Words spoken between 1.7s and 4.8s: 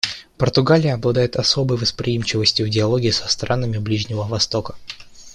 восприимчивостью в диалоге со странами Ближнего Востока.